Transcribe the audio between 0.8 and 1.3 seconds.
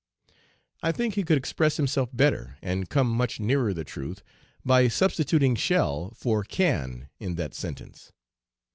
"I think he